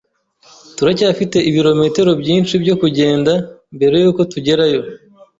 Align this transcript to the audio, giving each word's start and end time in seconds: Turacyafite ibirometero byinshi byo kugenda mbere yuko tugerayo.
Turacyafite 0.75 1.37
ibirometero 1.49 2.11
byinshi 2.21 2.53
byo 2.63 2.75
kugenda 2.81 3.33
mbere 3.75 3.95
yuko 4.03 4.21
tugerayo. 4.31 4.81